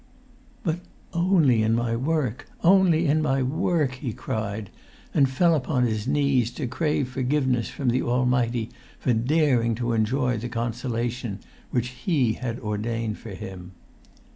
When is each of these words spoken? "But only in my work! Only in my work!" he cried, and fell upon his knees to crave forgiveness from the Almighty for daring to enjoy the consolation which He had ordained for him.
"But 0.63 0.79
only 1.13 1.61
in 1.61 1.75
my 1.75 1.95
work! 1.95 2.47
Only 2.63 3.05
in 3.05 3.21
my 3.21 3.43
work!" 3.43 3.91
he 3.91 4.13
cried, 4.13 4.71
and 5.13 5.29
fell 5.29 5.53
upon 5.53 5.83
his 5.85 6.07
knees 6.07 6.49
to 6.53 6.65
crave 6.65 7.07
forgiveness 7.07 7.69
from 7.69 7.89
the 7.89 8.01
Almighty 8.01 8.71
for 8.97 9.13
daring 9.13 9.75
to 9.75 9.93
enjoy 9.93 10.39
the 10.39 10.49
consolation 10.49 11.37
which 11.69 11.89
He 11.89 12.33
had 12.33 12.59
ordained 12.61 13.19
for 13.19 13.29
him. 13.35 13.73